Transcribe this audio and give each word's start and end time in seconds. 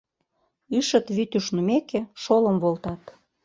Ӱшыт 0.77 1.05
вӱд 1.15 1.31
ушнымеке, 1.39 2.01
шолым 2.23 2.57
волтат. 2.63 3.03